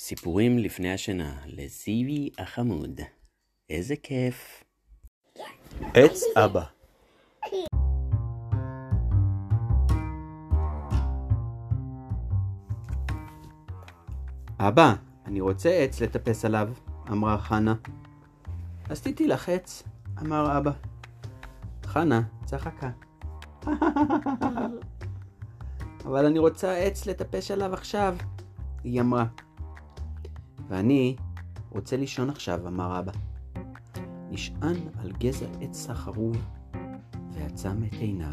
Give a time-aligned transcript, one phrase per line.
[0.00, 3.00] סיפורים לפני השינה לזיוי החמוד.
[3.70, 4.64] איזה כיף.
[5.94, 6.62] עץ אבא
[14.58, 14.94] אבא,
[15.26, 16.68] אני רוצה עץ לטפס עליו,
[17.10, 17.74] אמרה חנה.
[18.90, 19.82] אז תיתי לך עץ,
[20.22, 20.72] אמר אבא.
[21.84, 22.90] חנה צחקה.
[26.06, 28.16] אבל אני רוצה עץ לטפס עליו עכשיו,
[28.84, 29.24] היא אמרה.
[30.68, 31.16] ואני
[31.70, 33.12] רוצה לישון עכשיו, אמר אבא.
[34.30, 36.36] נשען על גזע עץ החרוב
[37.30, 38.32] ועצם את עיניו.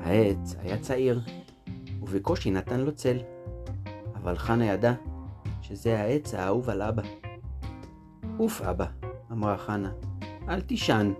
[0.00, 1.20] העץ היה צעיר,
[2.02, 3.18] ובקושי נתן לו צל.
[4.14, 4.94] אבל חנה ידעה
[5.62, 7.02] שזה העץ האהוב על אבא.
[8.38, 8.86] אוף, אבא,
[9.32, 9.92] אמרה חנה,
[10.48, 11.12] אל תישן.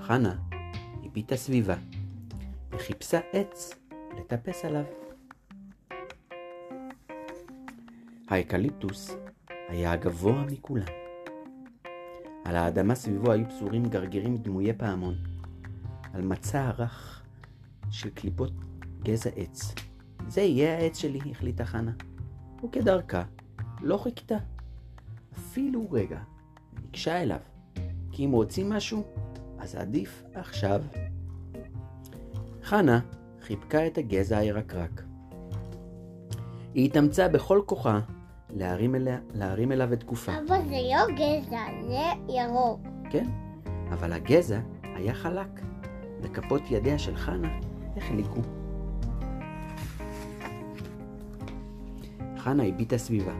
[0.00, 0.34] חנה
[1.04, 1.74] הביטה סביבה
[2.70, 3.81] וחיפשה עץ
[4.16, 4.84] לטפס עליו.
[8.28, 9.16] האקליפטוס
[9.68, 10.86] היה הגבוה מכולם.
[12.44, 15.14] על האדמה סביבו היו פזורים גרגירים דמויי פעמון.
[16.14, 17.22] על מצע הרך
[17.90, 18.52] של קליפות
[19.02, 19.74] גזע עץ.
[20.28, 21.92] זה יהיה העץ שלי, החליטה חנה.
[22.64, 23.22] וכדרכה,
[23.80, 24.36] לא חיכתה.
[25.34, 26.20] אפילו רגע,
[26.82, 27.40] ניגשה אליו.
[28.12, 29.04] כי אם רוצים משהו,
[29.58, 30.82] אז עדיף עכשיו.
[32.62, 33.00] חנה
[33.52, 35.02] חיבקה את הגזע הירקרק.
[36.74, 38.00] היא התאמצה בכל כוחה
[38.50, 40.32] להרים, אליה, להרים אליו את גופה.
[40.32, 42.80] אבא זה לא גזע, זה ירוק.
[43.10, 43.26] כן,
[43.90, 45.60] אבל הגזע היה חלק,
[46.22, 47.58] וכפות ידיה של חנה
[47.96, 48.40] החליקו.
[52.38, 53.34] חנה הביטה סביבה,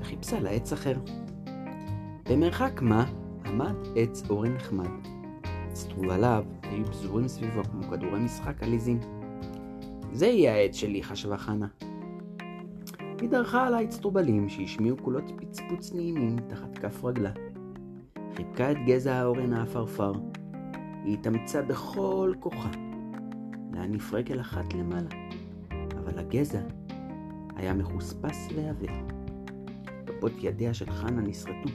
[0.00, 0.94] וחיפשה לה עץ אחר.
[2.30, 3.04] במרחק מה
[3.44, 4.90] עמד עץ אורן נחמד.
[5.74, 9.21] סטרובליו היו פזורים סביבו כמו כדורי משחק עליזים.
[10.12, 11.66] זה יהיה העץ שלי, חשבה חנה.
[13.20, 17.30] היא דרכה על האצטרובלים שהשמיעו קולות פצפוץ נעימים תחת כף רגלה.
[18.36, 20.12] חיבקה את גזע האורן האפרפר.
[21.04, 22.70] היא התאמצה בכל כוחה
[23.74, 25.08] להניף רגל אחת למעלה,
[25.70, 26.62] אבל הגזע
[27.56, 28.92] היה מחוספס ועבה.
[30.06, 31.68] כפות ידיה של חנה נסרטו.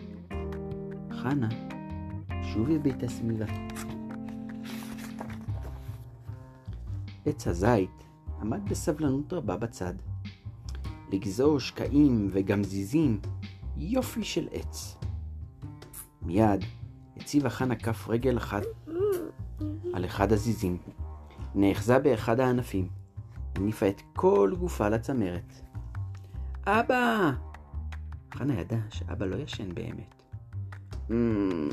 [1.11, 1.49] חנה
[2.43, 3.45] שוב הביטה סביבה.
[7.25, 8.06] עץ הזית
[8.41, 9.93] עמד בסבלנות רבה בצד.
[11.11, 13.19] לגזור שקעים וגמזיזים,
[13.77, 14.97] יופי של עץ.
[16.21, 16.65] מיד
[17.17, 18.63] הציבה חנה כף רגל אחת
[19.93, 20.77] על אחד הזיזים.
[21.55, 22.89] נאחזה באחד הענפים.
[23.55, 25.53] הניפה את כל גופה לצמרת.
[26.65, 27.31] אבא!
[28.33, 30.23] חנה ידעה שאבא לא ישן באמת.
[31.11, 31.69] "אמ",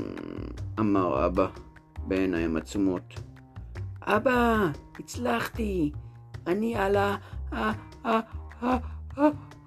[0.81, 1.47] אמר אבא
[2.09, 3.15] בעיניים עצומות.
[4.03, 5.93] אבא, הצלחתי!
[6.47, 7.17] אני על ה...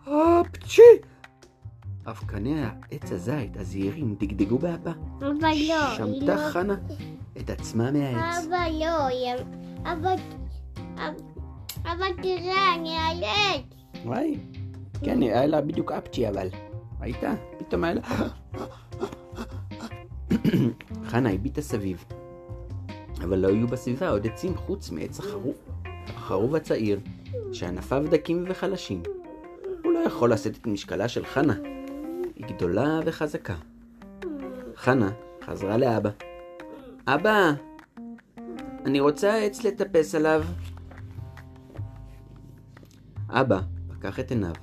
[0.07, 0.81] הפצ'י!
[2.07, 4.91] אבקני עץ הזית הזעירים דגדגו באבא.
[5.17, 6.49] אבא לא, היא שמטה לא...
[6.51, 6.75] חנה
[7.37, 8.45] את עצמה מהעץ.
[8.45, 9.07] אבא לא.
[9.91, 11.11] אבא-
[11.85, 13.63] אבא תראה, אני על עץ.
[14.05, 14.37] וואי,
[15.03, 16.47] כן, היה לה בדיוק אפצ'י אבל.
[17.01, 17.17] ראית?
[17.59, 18.01] פתאום היה לה...
[21.09, 22.05] חנה הביטה סביב.
[23.23, 25.55] אבל לא היו בסביבה עוד עצים חוץ מעץ החרוב,
[26.15, 26.99] החרוב הצעיר,
[27.53, 29.03] שענפיו דקים וחלשים.
[29.83, 31.55] הוא לא יכול לשאת את משקלה של חנה.
[32.35, 33.55] היא גדולה וחזקה.
[34.75, 35.11] חנה
[35.45, 36.09] חזרה לאבא.
[37.07, 37.51] אבא,
[38.85, 40.43] אני רוצה עץ לטפס עליו.
[43.29, 44.53] אבא פקח את עיניו.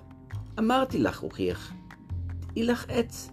[0.58, 1.72] אמרתי לך, רוחייך,
[2.40, 3.30] תהי לך עץ.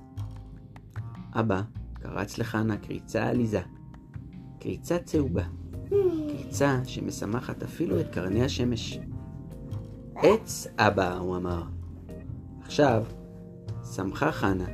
[1.33, 1.61] אבא
[1.93, 3.61] קרץ לחנה קריצה עליזה.
[4.59, 5.43] קריצה צהובה.
[6.27, 8.99] קריצה שמשמחת אפילו את קרני השמש.
[10.15, 11.63] עץ אבא, הוא אמר.
[12.61, 13.03] עכשיו
[13.95, 14.65] שמחה חנה,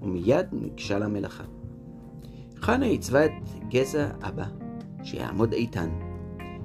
[0.00, 1.44] ומיד ניגשה למלאכה.
[2.56, 4.44] חנה עיצבה את גזע אבא,
[5.02, 5.88] שיעמוד איתן.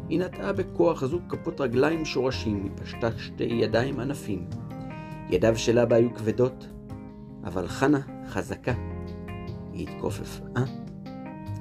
[0.10, 4.48] היא נטעה בכוח זוג כפות רגליים שורשים, היא פשטה שתי ידיים ענפים.
[5.30, 6.68] ידיו של אבא היו כבדות,
[7.44, 8.74] אבל חנה חזקה.
[9.74, 10.44] היא התכופפה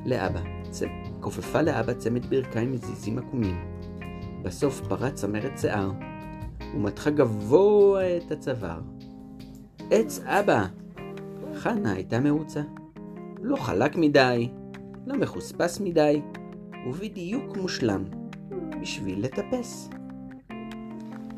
[0.07, 0.41] לאבא,
[0.71, 0.83] צ...
[1.23, 3.65] כופפה לאבא צמד ברכיים מזיזים עקומים.
[4.43, 5.91] בסוף פרץ צמרת שיער,
[6.75, 8.81] ומתחה גבוה את הצוואר.
[9.91, 10.67] עץ אבא!
[11.55, 12.61] חנה הייתה מרוצה.
[13.43, 14.49] לא חלק מדי,
[15.07, 16.21] לא מחוספס מדי,
[16.87, 18.05] ובדיוק מושלם,
[18.81, 19.91] בשביל לטפס.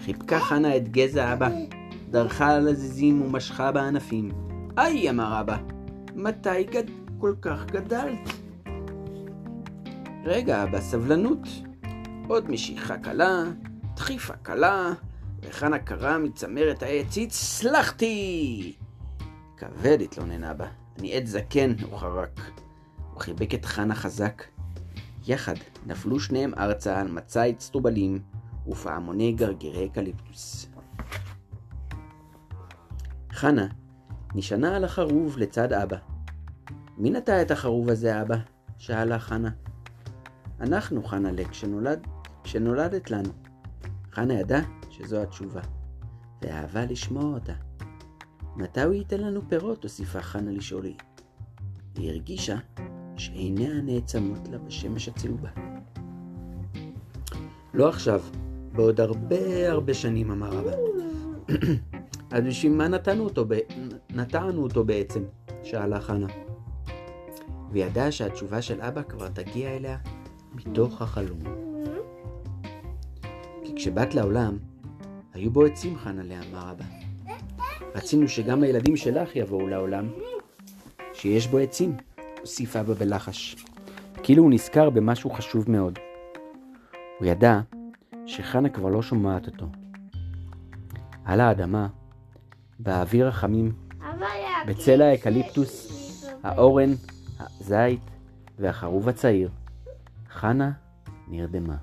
[0.00, 1.48] חיבקה חנה את גזע אבא,
[2.10, 4.30] דרכה על הזיזים ומשכה בענפים.
[4.76, 5.56] היי, אמר אבא,
[6.14, 6.84] מתי גד...
[7.18, 8.43] כל כך גדלת?
[10.26, 11.48] רגע, אבא, סבלנות.
[12.28, 13.42] עוד משיכה קלה,
[13.94, 14.92] דחיפה קלה,
[15.40, 18.76] וחנה קרא מצמרת העץ, הצלחתי!
[19.56, 20.66] כבד התלונן אבא,
[20.98, 22.40] אני עד זקן, הוא חרק.
[23.12, 24.42] הוא חיבק את חנה חזק.
[25.26, 25.54] יחד
[25.86, 28.18] נפלו שניהם ארצה על מצאי צטובלים
[28.68, 30.68] ופעמוני גרגירי אקליפטוס.
[33.32, 33.66] חנה
[34.34, 35.96] נשענה על החרוב לצד אבא.
[36.98, 38.36] מי נטע את החרוב הזה, אבא?
[38.78, 39.50] שאלה חנה.
[40.60, 42.06] אנחנו, חנה לק, כשנולד,
[42.44, 43.30] כשנולדת לנו.
[44.12, 44.60] חנה ידעה
[44.90, 45.60] שזו התשובה,
[46.42, 47.52] ואהבה לשמוע אותה.
[48.56, 49.82] מתי הוא ייתן לנו פירות?
[49.82, 50.96] הוסיפה חנה לשאול.
[51.96, 52.56] היא הרגישה
[53.16, 55.50] שעיניה נעצמות לה בשמש הצהובה.
[57.74, 58.20] לא עכשיו,
[58.72, 60.76] בעוד הרבה הרבה שנים, אמר אבא.
[62.34, 63.54] אז בשביל מה נתנו אותו, ב...
[64.10, 65.22] נתנו אותו בעצם?
[65.62, 66.26] שאלה חנה.
[67.70, 69.98] וידעה שהתשובה של אבא כבר תגיע אליה
[70.54, 71.38] מתוך החלום.
[73.64, 74.58] כי כשבאת לעולם,
[75.34, 76.84] היו בו עצים חנה לה, אמר אבא.
[77.94, 80.08] רצינו שגם הילדים שלך יבואו לעולם,
[81.12, 81.96] שיש בו עצים,
[82.40, 83.56] הוסיף אבא בלחש.
[84.22, 85.98] כאילו הוא נזכר במשהו חשוב מאוד.
[87.18, 87.60] הוא ידע
[88.26, 89.66] שחנה כבר לא שומעת אותו.
[91.24, 91.88] על האדמה,
[92.78, 93.72] באוויר החמים,
[94.66, 95.90] בצל האקליפטוס,
[96.42, 96.90] האורן,
[97.40, 98.00] הזית
[98.58, 99.50] והחרוב הצעיר,
[100.34, 100.70] חנה
[101.28, 101.76] נרדמה.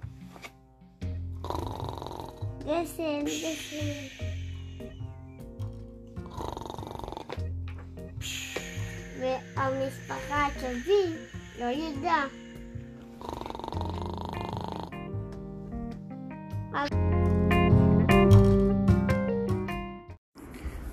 [2.59, 4.25] גשם, גשם.
[9.19, 11.15] והמשפחה שלי
[11.59, 12.25] לא ידעה.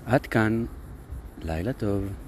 [0.07, 0.65] עד כאן,
[1.43, 2.28] לילה טוב.